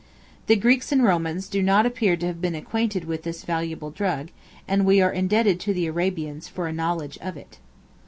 [0.47, 4.29] The Greeks and Romans do not appear to have been acquainted with this valuable drug;
[4.67, 7.59] and we are indebted to the Arabians for a knowledge of it.